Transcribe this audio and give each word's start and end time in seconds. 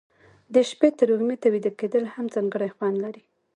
د 0.53 0.55
شپې 0.69 0.89
تروږمي 0.99 1.35
ته 1.41 1.47
ویده 1.53 1.71
کېدل 1.79 2.03
هم 2.13 2.25
ځانګړی 2.35 2.69
خوند 2.75 2.97
لري. 3.03 3.23